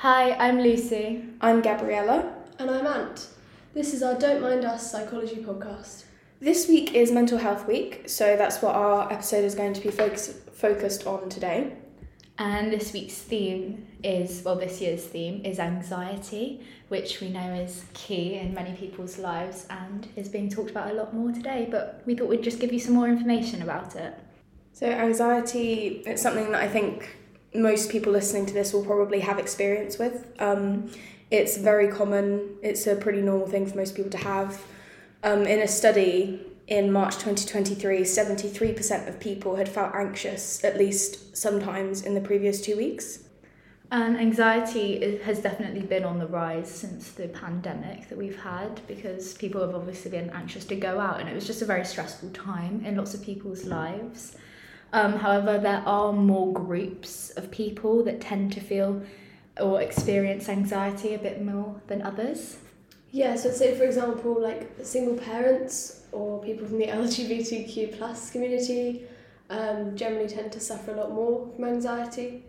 [0.00, 1.26] Hi, I'm Lucy.
[1.42, 2.34] I'm Gabriella.
[2.58, 3.28] And I'm Ant.
[3.74, 6.04] This is our Don't Mind Us psychology podcast.
[6.40, 9.90] This week is Mental Health Week, so that's what our episode is going to be
[9.90, 11.76] focus- focused on today.
[12.38, 17.84] And this week's theme is, well, this year's theme is anxiety, which we know is
[17.92, 21.68] key in many people's lives and is being talked about a lot more today.
[21.70, 24.14] But we thought we'd just give you some more information about it.
[24.72, 27.19] So, anxiety, it's something that I think
[27.54, 30.26] most people listening to this will probably have experience with.
[30.38, 30.90] Um,
[31.30, 34.62] it's very common, it's a pretty normal thing for most people to have.
[35.22, 41.36] Um, in a study in March 2023, 73% of people had felt anxious at least
[41.36, 43.24] sometimes in the previous two weeks.
[43.92, 49.34] And anxiety has definitely been on the rise since the pandemic that we've had because
[49.34, 52.30] people have obviously been anxious to go out, and it was just a very stressful
[52.30, 54.36] time in lots of people's lives.
[54.92, 59.02] Um, however, there are more groups of people that tend to feel
[59.60, 62.58] or experience anxiety a bit more than others.
[63.12, 69.04] Yeah, so say for example, like single parents or people from the LGBTQ plus community
[69.50, 72.44] um, generally tend to suffer a lot more from anxiety.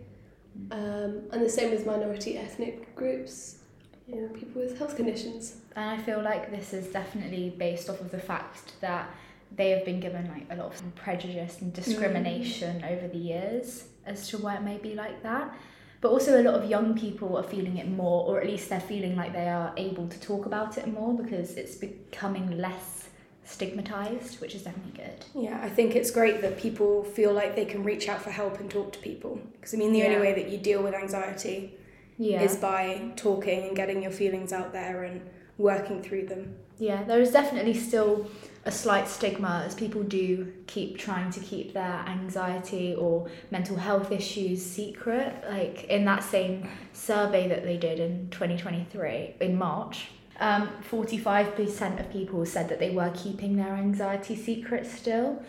[0.70, 3.58] Um, and the same with minority ethnic groups,
[4.06, 5.56] you know, people with health conditions.
[5.74, 9.10] And I feel like this is definitely based off of the fact that
[9.56, 12.92] they have been given like a lot of prejudice and discrimination mm.
[12.92, 15.54] over the years as to why it may be like that.
[16.00, 18.80] But also, a lot of young people are feeling it more, or at least they're
[18.80, 23.08] feeling like they are able to talk about it more because it's becoming less
[23.44, 25.24] stigmatized, which is definitely good.
[25.40, 28.58] Yeah, I think it's great that people feel like they can reach out for help
[28.58, 29.40] and talk to people.
[29.52, 30.06] Because I mean, the yeah.
[30.06, 31.74] only way that you deal with anxiety
[32.18, 32.42] yeah.
[32.42, 35.20] is by talking and getting your feelings out there and
[35.56, 36.56] working through them.
[36.78, 38.28] Yeah, there is definitely still
[38.64, 44.12] a slight stigma as people do keep trying to keep their anxiety or mental health
[44.12, 45.34] issues secret.
[45.48, 52.10] Like in that same survey that they did in 2023 in March, um, 45% of
[52.10, 55.42] people said that they were keeping their anxiety secret still,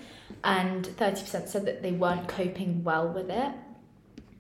[0.44, 3.52] and 30% said that they weren't coping well with it.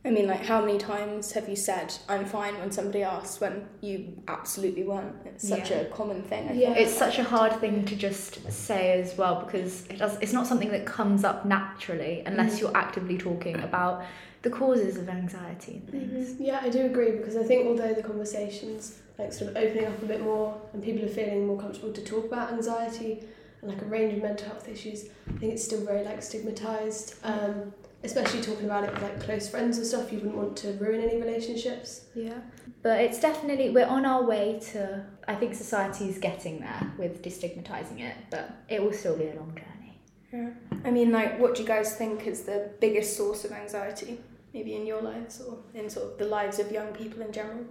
[0.06, 3.68] I mean, like, how many times have you said, I'm fine when somebody asks when
[3.80, 5.16] you absolutely weren't?
[5.26, 5.78] It's such yeah.
[5.78, 6.50] a common thing.
[6.50, 10.18] I yeah, it's such a hard thing to just say as well because it does,
[10.20, 12.62] it's not something that comes up naturally unless mm.
[12.62, 14.04] you're actively talking about
[14.42, 16.32] the causes of anxiety and things.
[16.32, 16.44] Mm-hmm.
[16.44, 20.02] Yeah, I do agree because I think although the conversations like sort of opening up
[20.02, 23.24] a bit more and people are feeling more comfortable to talk about anxiety
[23.62, 27.16] and like a range of mental health issues, I think it's still very like stigmatized.
[27.24, 30.74] Um, especially talking about it with like close friends and stuff, you wouldn't want to
[30.74, 32.06] ruin any relationships.
[32.14, 32.40] Yeah.
[32.82, 37.24] But it's definitely, we're on our way to, I think society is getting there with
[37.24, 40.02] destigmatizing it, but it will still be a long journey.
[40.34, 40.50] Yeah.
[40.84, 44.20] I mean, like, what do you guys think is the biggest source of anxiety,
[44.54, 47.66] maybe in your lives or in sort of the lives of young people in general?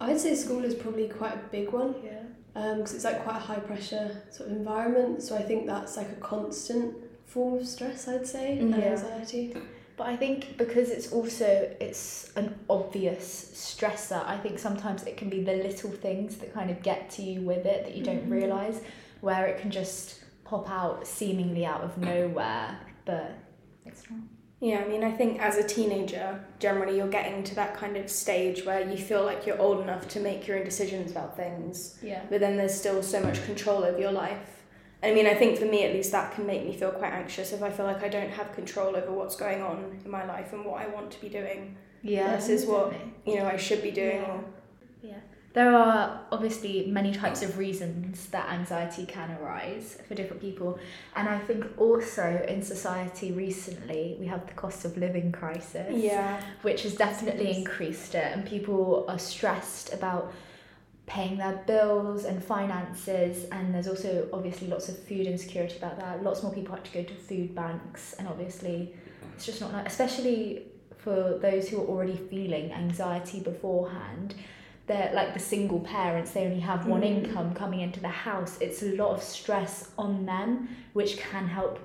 [0.00, 1.94] I'd say school is probably quite a big one.
[2.02, 2.22] Yeah.
[2.52, 5.96] Because um, it's like quite a high pressure sort of environment, so I think that's
[5.96, 6.96] like a constant
[7.30, 8.92] form of stress, I'd say, and yeah.
[8.92, 9.56] anxiety.
[9.96, 11.46] But I think because it's also
[11.80, 16.70] it's an obvious stressor, I think sometimes it can be the little things that kind
[16.70, 18.32] of get to you with it that you don't mm-hmm.
[18.32, 18.80] realise,
[19.20, 23.38] where it can just pop out seemingly out of nowhere, but
[23.86, 24.20] it's not.
[24.60, 28.10] Yeah, I mean, I think as a teenager, generally you're getting to that kind of
[28.10, 31.98] stage where you feel like you're old enough to make your own decisions about things.
[32.02, 32.22] Yeah.
[32.28, 34.59] But then there's still so much control over your life
[35.02, 37.52] I mean, I think for me at least, that can make me feel quite anxious
[37.52, 40.52] if I feel like I don't have control over what's going on in my life
[40.52, 41.76] and what I want to be doing.
[42.02, 42.94] Yeah, this is what
[43.26, 44.22] you know I should be doing.
[44.22, 44.40] Yeah.
[45.02, 45.18] yeah.
[45.52, 50.78] There are obviously many types of reasons that anxiety can arise for different people.
[51.16, 56.40] And I think also in society recently, we have the cost of living crisis, yeah.
[56.62, 58.32] which has definitely increased it.
[58.32, 60.32] And people are stressed about
[61.10, 66.22] paying their bills and finances and there's also obviously lots of food insecurity about that
[66.22, 68.94] lots more people have to go to food banks and obviously
[69.34, 70.62] it's just not like, especially
[70.98, 74.36] for those who are already feeling anxiety beforehand
[74.86, 77.24] they're like the single parents they only have one mm.
[77.24, 81.80] income coming into the house it's a lot of stress on them which can help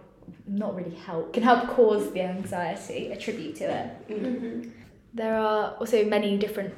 [0.45, 4.69] not really help can help cause the anxiety attribute to it mm-hmm.
[5.15, 6.75] there are also many different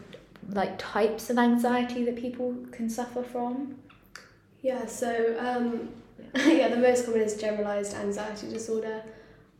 [0.49, 3.77] like types of anxiety that people can suffer from?
[4.61, 5.89] Yeah, so um,
[6.35, 9.03] yeah, the most common is generalized anxiety disorder.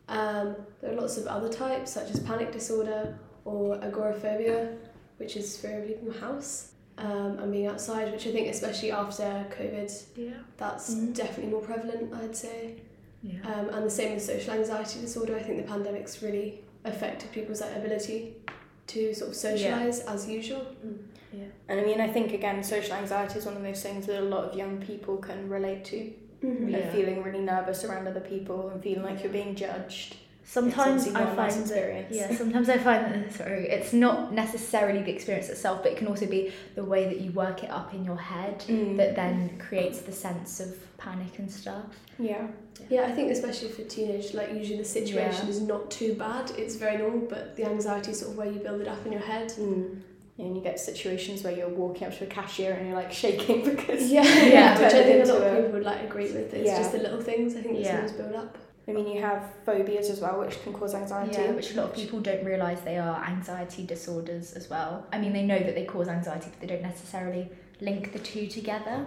[0.08, 4.76] Um, there are lots of other types, such as panic disorder or agoraphobia,
[5.18, 8.90] which is fear of leaving your house um, and being outside, which I think, especially
[8.90, 10.30] after COVID, yeah.
[10.56, 11.12] that's mm-hmm.
[11.12, 12.76] definitely more prevalent, I'd say.
[13.22, 13.40] Yeah.
[13.44, 15.36] Um, and the same with social anxiety disorder.
[15.36, 18.36] I think the pandemic's really affected people's like, ability
[18.88, 20.66] to sort of socialise as usual.
[21.32, 21.44] yeah.
[21.68, 24.24] And I mean, I think again, social anxiety is one of those things that a
[24.24, 26.10] lot of young people can relate to.
[26.42, 26.72] Mhm.
[26.72, 26.92] Like Yeah.
[26.92, 30.16] feeling really nervous around other people and feeling like you're being judged.
[30.50, 34.32] Sometimes obviously I not nice find that yeah, sometimes I find that sorry, it's not
[34.32, 37.70] necessarily the experience itself, but it can also be the way that you work it
[37.70, 38.96] up in your head Mm.
[38.96, 41.84] that then creates the sense of panic and stuff.
[42.18, 42.46] Yeah.
[42.88, 45.50] Yeah, I think especially for teenage, like usually the situation Yeah.
[45.50, 46.50] is not too bad.
[46.56, 49.12] It's very normal, but the anxiety is sort of where you build it up in
[49.12, 49.52] your head.
[49.58, 50.00] Mm.
[50.38, 53.64] And you get situations where you're walking up to a cashier and you're like shaking
[53.70, 56.54] because Yeah, Yeah, yeah, which I think a lot of people would like agree with.
[56.54, 56.78] It's Yeah.
[56.78, 57.90] just the little things I think that Yeah.
[58.06, 58.56] sometimes build up.
[58.88, 61.32] I mean you have phobias as well which can cause anxiety.
[61.42, 65.06] Yeah, which a lot of people don't realise they are anxiety disorders as well.
[65.12, 67.50] I mean, they know that they cause anxiety, but they don't necessarily
[67.80, 69.06] link the two together.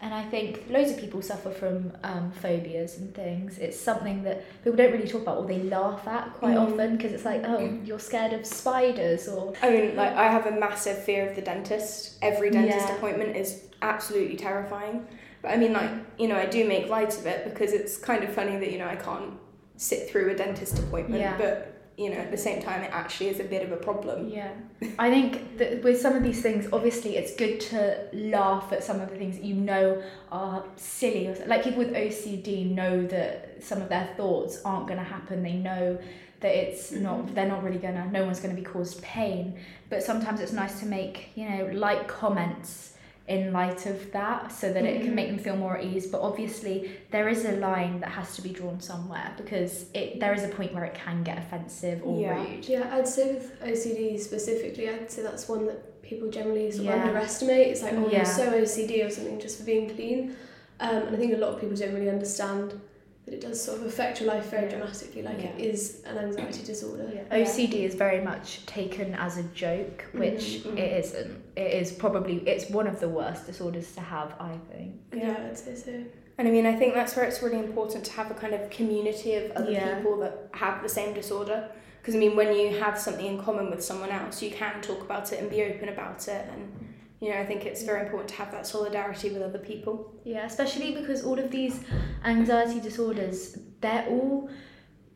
[0.00, 3.58] And I think loads of people suffer from um, phobias and things.
[3.58, 6.70] It's something that people don't really talk about or they laugh at quite Mm.
[6.70, 9.54] often because it's like, oh, you're scared of spiders or.
[9.60, 12.18] I mean, like I have a massive fear of the dentist.
[12.22, 12.96] Every dentist Yeah.
[12.96, 15.04] appointment is absolutely terrifying.
[15.42, 18.24] But I mean, like you know, I do make light of it because it's kind
[18.24, 19.34] of funny that you know I can't
[19.76, 21.36] sit through a dentist appointment, Yeah.
[21.38, 24.28] but you know, at the same time, it actually is a bit of a problem.
[24.28, 24.52] Yeah.
[25.00, 29.00] I think that with some of these things, obviously, it's good to laugh at some
[29.00, 30.00] of the things that you know
[30.30, 31.26] are silly.
[31.26, 35.42] Or, like people with OCD know that some of their thoughts aren't going to happen.
[35.42, 35.98] They know
[36.38, 37.02] that it's mm-hmm.
[37.02, 39.58] not, they're not really going to, no one's going to be caused pain.
[39.90, 42.94] But sometimes it's nice to make, you know, light comments
[43.28, 46.20] in light of that so that it can make them feel more at ease but
[46.22, 50.42] obviously there is a line that has to be drawn somewhere because it there is
[50.44, 52.34] a point where it can get offensive or Yeah.
[52.42, 56.88] rude Yeah, I'd say with OCD specifically, I'd say that's one that people generally sort
[56.88, 57.02] of Yeah.
[57.04, 57.66] underestimate.
[57.68, 58.16] It's like, oh, Yeah.
[58.18, 60.34] you're so OCD or something just for being clean.
[60.80, 62.80] Um, and I think a lot of people don't really understand
[63.28, 65.64] that it does sort of affect your life very dramatically, like it Yeah.
[65.66, 67.10] is an anxiety disorder.
[67.14, 67.24] Yeah.
[67.36, 70.78] OCD is very much taken as a joke, which Mhm.
[70.78, 71.42] it isn't.
[71.56, 74.94] It is probably it's one of the worst disorders to have, I think.
[75.14, 75.92] Yeah, I'd say so.
[76.38, 78.70] And I mean, I think that's where it's really important to have a kind of
[78.70, 79.96] community of other Yeah.
[79.96, 81.68] people that have the same disorder.
[82.00, 85.00] Because I mean, when you have something in common with someone else, you can talk
[85.02, 86.44] about it and be open about it.
[86.52, 86.72] And
[87.20, 90.14] you know, I think it's very important to have that solidarity with other people.
[90.24, 91.80] Yeah, especially because all of these
[92.24, 94.48] anxiety disorders, they're all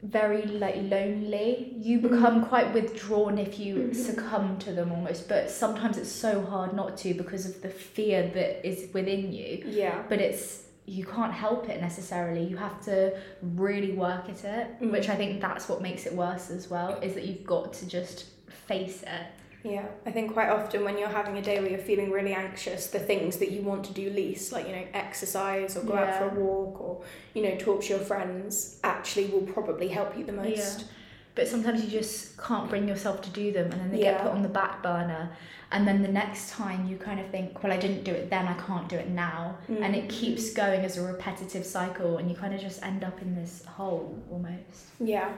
[0.03, 1.77] very like lonely.
[1.79, 3.95] You become quite withdrawn if you Mhm.
[3.95, 8.29] succumb to them almost, but sometimes it's so hard not to because of the fear
[8.35, 9.63] that is within you.
[9.65, 10.03] Yeah.
[10.09, 13.17] but it's you can't help it necessarily you have to
[13.55, 14.91] really work at it Mm.
[14.91, 17.87] which i think that's what makes it worse as well is that you've got to
[17.87, 19.27] just face it
[19.65, 22.89] Yeah, I think quite often when you're having a day where you're feeling really anxious,
[22.89, 26.19] the things that you want to do least, like, you know, exercise or go out
[26.19, 27.03] for a walk or,
[27.35, 30.87] you know, talk to your friends, actually will probably help you the most.
[31.35, 34.13] but sometimes you just can't bring yourself to do them and then they Yeah.
[34.13, 35.31] get put on the back burner
[35.71, 38.47] and then the next time you kind of think well i didn't do it then
[38.47, 40.11] i can't do it now and it Mm.
[40.11, 43.65] keeps going as a repetitive cycle and you kind of just end up in this
[43.65, 45.33] hole almost Yeah.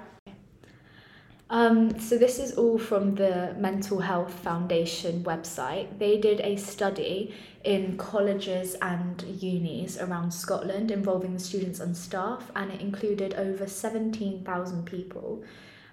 [1.50, 5.98] Um, so this is all from the Mental Health Foundation website.
[5.98, 12.50] They did a study in colleges and unis around Scotland involving the students and staff,
[12.56, 15.44] and it included over 17,000 people.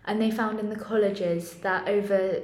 [0.06, 2.42] And they found in the colleges that over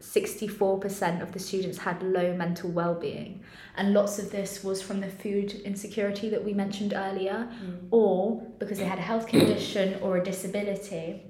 [0.00, 3.42] 64% of the students had low mental well-being
[3.76, 7.48] and lots of this was from the food insecurity that we mentioned earlier
[7.90, 11.22] or because they had a health condition or a disability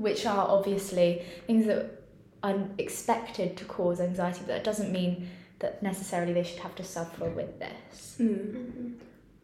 [0.00, 2.02] which are obviously things that
[2.42, 5.28] are expected to cause anxiety, but that doesn't mean
[5.58, 8.16] that necessarily they should have to suffer with this.
[8.18, 8.54] Mm.
[8.54, 8.92] Mhm.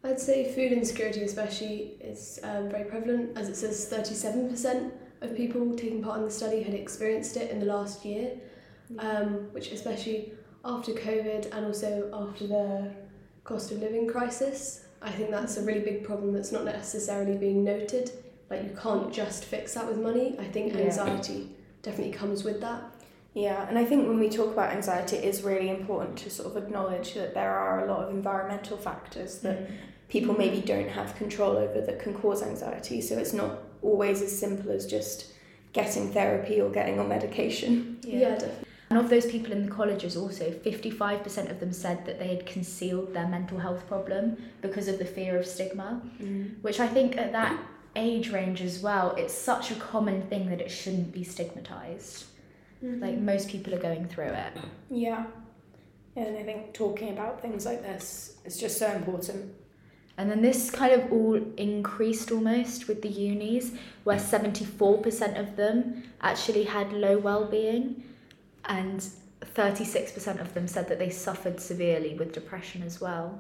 [0.03, 5.75] I'd say food insecurity, especially, is um, very prevalent, as it says 37% of people
[5.77, 8.33] taking part in the study had experienced it in the last year,
[8.99, 10.33] um, which, especially
[10.65, 12.93] after COVID and also after the
[13.45, 17.65] cost of living crisis, I think that's a really big problem that's not necessarily being
[17.65, 18.11] noted.
[18.51, 20.37] Like, you can't just fix that with money.
[20.39, 20.81] I think Yeah.
[20.81, 22.83] anxiety definitely comes with that.
[23.35, 26.49] Yeah, and I think when we talk about anxiety, it is really important to sort
[26.49, 29.73] of acknowledge that there are a lot of environmental factors that Mm.
[30.09, 33.01] people maybe don't have control over that can cause anxiety.
[33.01, 35.33] So it's not always as simple as just
[35.75, 37.99] getting therapy or getting on medication.
[38.03, 38.63] Yeah, definitely.
[38.89, 42.47] And of those people in the colleges, also, 55% of them said that they had
[42.47, 46.01] concealed their mental health problem because of the fear of stigma,
[46.63, 47.59] which I think at that
[47.97, 52.25] age range as well, it's such a common thing that it shouldn't be stigmatized.
[52.83, 53.25] Like, mm-hmm.
[53.25, 54.53] most people are going through it.
[54.91, 55.27] Yeah.
[56.15, 59.53] Yeah, and I think talking about things like this is just so important.
[60.19, 63.73] And then this kind of all increased almost with the unis,
[64.05, 68.03] where 74% of them actually had low well-being.
[68.69, 69.09] and
[69.55, 73.39] 36% of them said that they suffered severely with depression as well.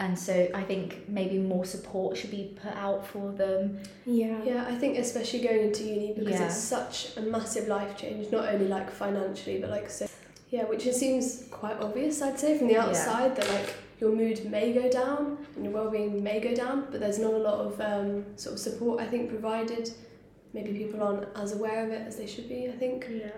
[0.00, 3.80] And so I think maybe more support should be put out for them.
[4.06, 4.42] Yeah.
[4.42, 6.46] Yeah, I think especially going into uni because Yeah.
[6.46, 10.06] it's such a massive life change, not only like financially, but like so.
[10.48, 12.86] Yeah, which it seems quite obvious, I'd say, from the Yeah.
[12.86, 16.98] outside that like your mood may go down and your well-being may go down, but
[17.00, 19.90] there's not a lot of um, sort of support I think provided.
[20.54, 22.68] Maybe people aren't as aware of it as they should be.
[22.70, 23.06] I think.
[23.10, 23.32] Yeah.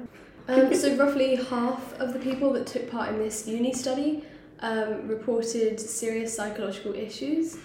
[0.47, 4.23] Um, so roughly half of the people that took part in this uni study
[4.62, 7.59] um, reported serious psychological issues,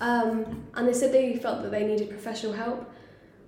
[0.00, 2.90] um, and they said they felt that they needed professional help,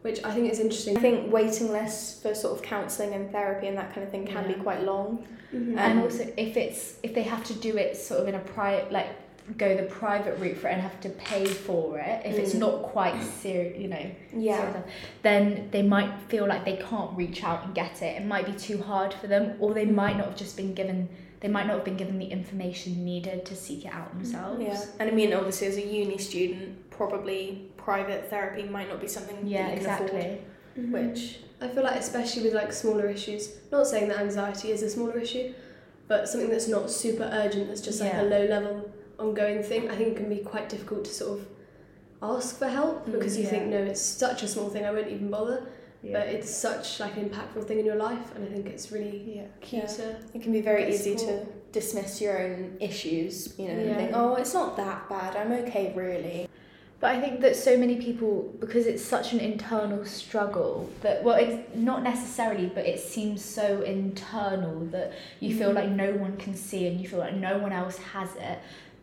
[0.03, 0.97] which I think is interesting.
[0.97, 4.27] I think waiting lists for sort of counselling and therapy and that kind of thing
[4.27, 4.57] can Yeah.
[4.57, 5.25] be quite long.
[5.53, 5.77] Mhm.
[5.77, 8.39] and Um, also if it's if they have to do it sort of in a
[8.39, 9.09] private like
[9.59, 12.61] go the private route for it and have to pay for it if it's Mm.
[12.61, 14.57] not quite serious you know Yeah.
[14.57, 14.83] sort of,
[15.21, 18.53] then they might feel like they can't reach out and get it it might be
[18.53, 21.07] too hard for them or they might not have just been given
[21.43, 24.81] they might not have been given the information needed to seek it out themselves Yeah.
[25.01, 29.39] And I mean, obviously, as a uni student, probably private therapy might not be something
[29.45, 30.39] yeah that you can exactly afford.
[30.79, 30.93] Mhm.
[31.11, 34.89] Which, I feel like especially with like smaller issues, not saying that anxiety is a
[34.89, 35.53] smaller issue,
[36.07, 38.23] but something that's not super urgent, that's just like Yeah.
[38.23, 41.47] a low level ongoing thing, I think it can be quite difficult to sort of
[42.23, 43.51] ask for help Mm, because you yeah.
[43.51, 45.65] think no, it's such a small thing, I won't even bother.
[46.03, 46.13] Yeah.
[46.19, 49.35] But it's such like an impactful thing in your life, and I think it's really
[49.37, 49.43] yeah.
[49.61, 49.87] key Yeah.
[49.87, 50.17] to.
[50.35, 54.35] It can be very easy to dismiss your own issues, you know, and think, oh,
[54.35, 56.49] it's not that bad, I'm okay, really.
[57.01, 61.35] But I think that so many people, because it's such an internal struggle, that, well,
[61.37, 65.75] it's not necessarily, but it seems so internal that you feel Mhm.
[65.75, 68.59] like no one can see and you feel like no one else has it.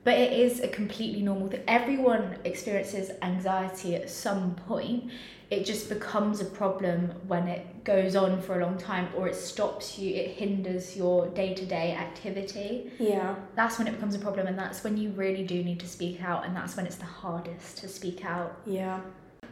[0.06, 1.62] But it is a completely normal thing.
[1.68, 5.12] Everyone experiences anxiety at some point.
[5.50, 9.36] It just becomes a problem when it goes on for a long time or it
[9.36, 12.91] stops you, it hinders your day to day activity.
[13.00, 13.36] Yeah.
[13.56, 16.22] that's when it becomes a problem and that's when you really do need to speak
[16.22, 18.62] out and that's when it's the hardest to speak out.
[18.65, 19.01] Yeah.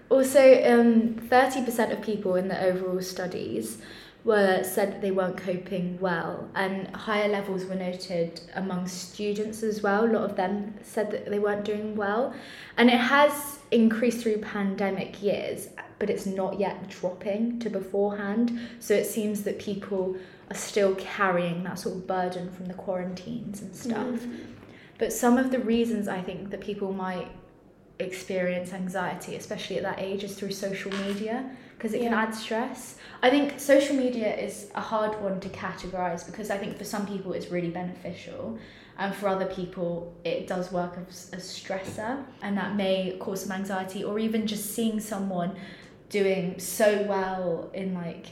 [0.09, 3.79] also um, 30% of people in the overall studies
[4.23, 9.81] were said that they weren't coping well and higher levels were noted among students as
[9.81, 10.05] well.
[10.05, 12.33] A lot of them said that they weren't doing well.
[12.75, 18.93] And it has increased through pandemic years but it's not yet dropping to beforehand so
[18.93, 20.15] it seems that people
[20.49, 24.45] are still carrying that sort of burden from the quarantines and stuff mm.
[24.97, 27.29] but some of the reasons I think that people might
[27.99, 32.97] experience anxiety, especially at that age, is through social media because it can add stress.
[33.21, 37.05] I think social media is a hard one to categorize because I think for some
[37.05, 38.57] people it's really beneficial.
[38.99, 43.51] And for other people, it does work as a stressor, and that may cause some
[43.51, 45.55] anxiety, or even just seeing someone
[46.09, 48.25] doing so well in like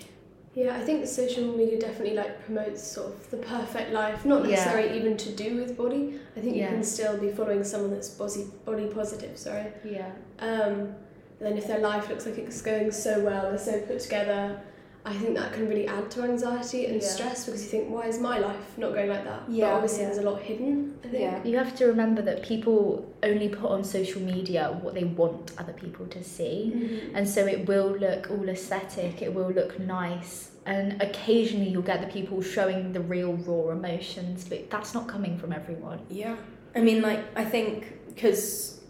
[0.53, 4.51] Yeah, I think social media definitely like promotes sort of the perfect life, not Yeah.
[4.51, 6.17] necessarily even to do with body.
[6.38, 6.63] I think Yeah.
[6.70, 9.38] you can still be following someone that's body body positive.
[9.38, 9.65] Sorry.
[9.84, 10.96] yeah Um,
[11.39, 14.62] then if their life looks like it's going so well, they're so put together,
[15.07, 17.07] I think that can really add to anxiety and Yeah.
[17.07, 19.41] stress because you think, why is my life not going like that?
[19.47, 20.05] Yeah, but obviously yeah.
[20.07, 20.97] there's a lot hidden.
[21.03, 21.21] I think.
[21.21, 21.43] Yeah.
[21.43, 25.74] You have to remember that people only put on social media what they want other
[25.74, 26.74] people to see.
[26.75, 27.12] Mhm.
[27.13, 30.50] And so it will look all aesthetic, it will look nice.
[30.65, 35.38] And occasionally you'll get the people showing the real raw emotions, but that's not coming
[35.38, 36.00] from everyone.
[36.09, 36.35] Yeah.
[36.75, 38.81] I mean, like, I think because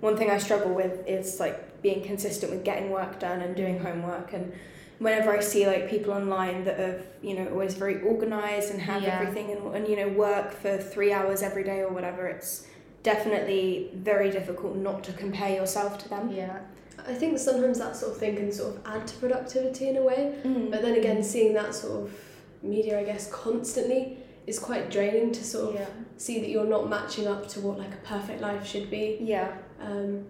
[0.00, 3.78] one thing I struggle with is like being consistent with getting work done and doing
[3.80, 4.34] homework.
[4.34, 4.52] And
[4.98, 9.02] whenever I see like people online that have, you know, always very organized and have
[9.02, 9.18] Yeah.
[9.20, 12.66] everything and, and, you know, work for three hours every day or whatever, it's
[13.02, 16.30] definitely very difficult not to compare yourself to them.
[16.30, 16.58] Yeah.
[17.06, 20.02] I think sometimes that sort of thing can sort of add to productivity in a
[20.02, 20.34] way.
[20.42, 20.70] Mm.
[20.70, 22.12] But then again, seeing that sort of
[22.62, 25.86] media, I guess, constantly is quite draining to sort of Yeah.
[26.16, 29.18] see that you're not matching up to what like a perfect life should be.
[29.20, 29.52] Yeah.
[29.80, 30.26] Um,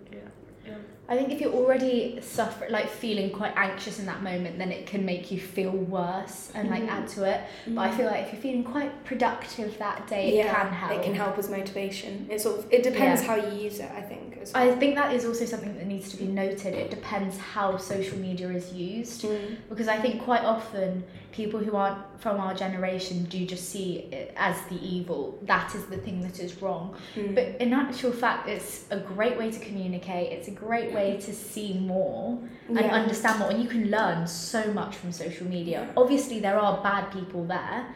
[1.10, 4.86] I think if you're already suffering, like feeling quite anxious in that moment, then it
[4.86, 6.88] can make you feel worse and like Mhm.
[6.90, 7.40] add to it.
[7.68, 10.92] But I feel like if you're feeling quite productive that day, it can help.
[10.92, 12.26] It can help as motivation.
[12.30, 13.28] It sort of it depends Yeah.
[13.28, 13.90] how you use it.
[13.96, 14.27] I think.
[14.42, 16.74] As I think that is also something that needs to be noted.
[16.74, 19.22] It depends how social media is used.
[19.24, 19.56] Mm.
[19.68, 24.32] because I think quite often people who aren't from our generation do just see it
[24.36, 25.38] as the evil.
[25.42, 26.96] That is the thing that is wrong.
[27.14, 27.34] Mm.
[27.34, 30.32] But in actual fact, it's a great way to communicate.
[30.32, 32.94] It's a great way to see more and Yeah.
[32.94, 33.50] understand more.
[33.50, 35.88] And you can learn so much from social media.
[35.96, 37.86] Obviously, there are bad people there,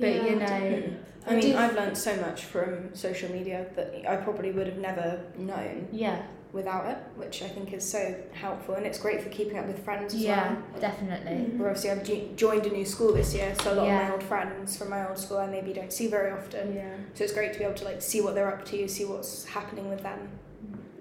[0.00, 0.82] but Yeah, you know.
[1.26, 5.20] I mean, I've learned so much from social media that I probably would have never
[5.36, 9.56] known yeah, without it, which I think is so helpful and it's great for keeping
[9.58, 10.80] up with friends as yeah, well.
[10.80, 11.32] definitely.
[11.32, 11.58] Mm.
[11.58, 14.10] Where obviously I've jo- joined a new school this year, so a lot of my
[14.12, 16.74] old friends from my old school I maybe don't see very often.
[16.74, 16.96] Yeah.
[17.14, 19.44] So it's great to be able to like see what they're up to, see what's
[19.44, 20.28] happening with them.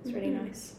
[0.06, 0.46] It's really Mhm.
[0.48, 0.76] nice.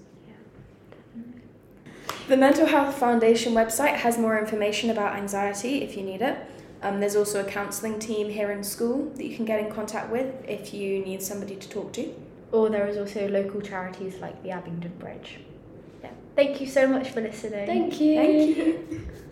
[2.28, 6.38] The Mental Health Foundation website has more information about anxiety if you need it.
[6.82, 10.10] Um, there's also a counselling team here in school that you can get in contact
[10.10, 12.12] with if you need somebody to talk to.
[12.50, 15.38] Or there is also local charities like the Abingdon Bridge.
[16.02, 16.10] Yeah.
[16.34, 17.66] Thank you so much for listening.
[17.66, 18.16] Thank you.
[18.16, 19.08] Thank you.